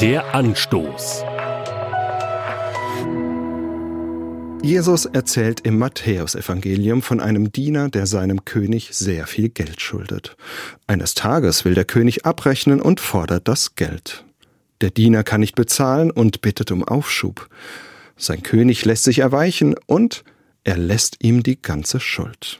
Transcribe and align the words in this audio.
Der 0.00 0.34
Anstoß. 0.34 1.24
Jesus 4.62 5.04
erzählt 5.04 5.60
im 5.60 5.78
Matthäusevangelium 5.78 7.02
von 7.02 7.20
einem 7.20 7.52
Diener, 7.52 7.90
der 7.90 8.06
seinem 8.06 8.46
König 8.46 8.88
sehr 8.92 9.26
viel 9.26 9.50
Geld 9.50 9.82
schuldet. 9.82 10.38
Eines 10.86 11.14
Tages 11.14 11.66
will 11.66 11.74
der 11.74 11.84
König 11.84 12.24
abrechnen 12.24 12.80
und 12.80 12.98
fordert 12.98 13.46
das 13.46 13.74
Geld. 13.74 14.24
Der 14.80 14.88
Diener 14.88 15.22
kann 15.22 15.40
nicht 15.40 15.54
bezahlen 15.54 16.10
und 16.10 16.40
bittet 16.40 16.70
um 16.72 16.82
Aufschub. 16.82 17.50
Sein 18.16 18.42
König 18.42 18.86
lässt 18.86 19.04
sich 19.04 19.18
erweichen 19.18 19.74
und 19.84 20.24
er 20.64 20.78
lässt 20.78 21.22
ihm 21.22 21.42
die 21.42 21.60
ganze 21.60 22.00
Schuld. 22.00 22.58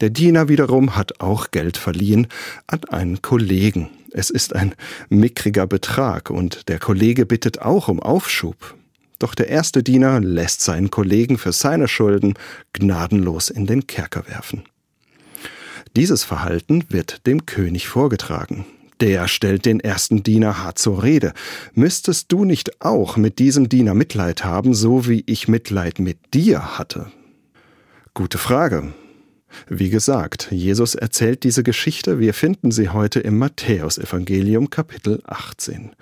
Der 0.00 0.10
Diener 0.10 0.48
wiederum 0.48 0.94
hat 0.94 1.20
auch 1.20 1.50
Geld 1.50 1.76
verliehen 1.76 2.28
an 2.68 2.84
einen 2.84 3.20
Kollegen. 3.20 3.90
Es 4.12 4.30
ist 4.30 4.54
ein 4.54 4.74
mickriger 5.08 5.66
Betrag 5.66 6.30
und 6.30 6.68
der 6.68 6.78
Kollege 6.78 7.26
bittet 7.26 7.60
auch 7.60 7.88
um 7.88 8.00
Aufschub. 8.00 8.76
Doch 9.18 9.34
der 9.34 9.48
erste 9.48 9.82
Diener 9.82 10.20
lässt 10.20 10.60
seinen 10.60 10.90
Kollegen 10.90 11.36
für 11.36 11.52
seine 11.52 11.88
Schulden 11.88 12.34
gnadenlos 12.72 13.50
in 13.50 13.66
den 13.66 13.88
Kerker 13.88 14.28
werfen. 14.28 14.62
Dieses 15.96 16.22
Verhalten 16.22 16.84
wird 16.90 17.26
dem 17.26 17.44
König 17.44 17.88
vorgetragen. 17.88 18.66
Der 19.00 19.26
stellt 19.26 19.66
den 19.66 19.80
ersten 19.80 20.22
Diener 20.22 20.62
hart 20.62 20.78
zur 20.78 21.02
Rede. 21.02 21.32
Müsstest 21.74 22.30
du 22.30 22.44
nicht 22.44 22.80
auch 22.82 23.16
mit 23.16 23.40
diesem 23.40 23.68
Diener 23.68 23.94
Mitleid 23.94 24.44
haben, 24.44 24.74
so 24.74 25.08
wie 25.08 25.24
ich 25.26 25.48
Mitleid 25.48 25.98
mit 25.98 26.18
dir 26.34 26.78
hatte? 26.78 27.10
Gute 28.14 28.38
Frage. 28.38 28.92
Wie 29.66 29.90
gesagt, 29.90 30.48
Jesus 30.50 30.94
erzählt 30.94 31.42
diese 31.44 31.62
Geschichte, 31.62 32.18
wir 32.18 32.34
finden 32.34 32.70
sie 32.70 32.90
heute 32.90 33.20
im 33.20 33.38
Matthäusevangelium 33.38 34.70
Kapitel 34.70 35.20
18. 35.26 35.92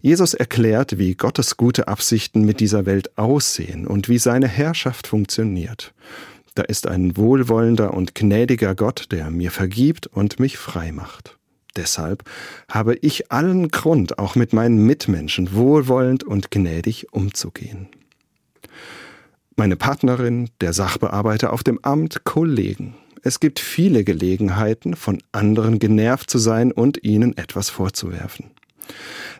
Jesus 0.00 0.34
erklärt, 0.34 0.98
wie 0.98 1.14
Gottes 1.14 1.56
gute 1.56 1.88
Absichten 1.88 2.44
mit 2.44 2.60
dieser 2.60 2.86
Welt 2.86 3.16
aussehen 3.18 3.86
und 3.86 4.08
wie 4.08 4.18
seine 4.18 4.48
Herrschaft 4.48 5.06
funktioniert. 5.06 5.94
Da 6.54 6.62
ist 6.62 6.86
ein 6.86 7.16
wohlwollender 7.16 7.94
und 7.94 8.14
gnädiger 8.14 8.74
Gott, 8.74 9.06
der 9.10 9.30
mir 9.30 9.50
vergibt 9.50 10.06
und 10.06 10.38
mich 10.38 10.56
frei 10.56 10.92
macht. 10.92 11.36
Deshalb 11.76 12.22
habe 12.70 12.94
ich 12.96 13.32
allen 13.32 13.68
Grund, 13.70 14.18
auch 14.18 14.36
mit 14.36 14.52
meinen 14.52 14.86
Mitmenschen 14.86 15.54
wohlwollend 15.54 16.22
und 16.22 16.52
gnädig 16.52 17.12
umzugehen 17.12 17.88
meine 19.56 19.76
Partnerin, 19.76 20.50
der 20.60 20.72
Sachbearbeiter 20.72 21.52
auf 21.52 21.62
dem 21.62 21.78
Amt, 21.82 22.24
Kollegen. 22.24 22.94
Es 23.26 23.40
gibt 23.40 23.58
viele 23.58 24.04
Gelegenheiten, 24.04 24.96
von 24.96 25.22
anderen 25.32 25.78
genervt 25.78 26.28
zu 26.28 26.36
sein 26.36 26.72
und 26.72 27.02
ihnen 27.04 27.34
etwas 27.38 27.70
vorzuwerfen. 27.70 28.50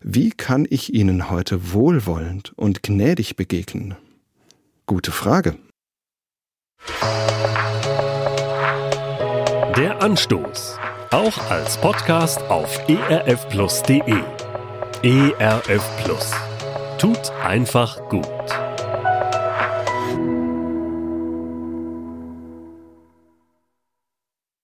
Wie 0.02 0.30
kann 0.30 0.66
ich 0.68 0.94
ihnen 0.94 1.28
heute 1.28 1.74
wohlwollend 1.74 2.54
und 2.56 2.82
gnädig 2.82 3.36
begegnen? 3.36 3.94
Gute 4.86 5.12
Frage. 5.12 5.56
Der 9.76 10.00
Anstoß. 10.00 10.78
Auch 11.10 11.50
als 11.50 11.76
Podcast 11.76 12.40
auf 12.44 12.88
erfplus.de. 12.88 14.22
ERF 15.02 16.04
Plus. 16.04 16.30
Tut 16.96 17.30
einfach 17.42 18.08
gut. 18.08 18.24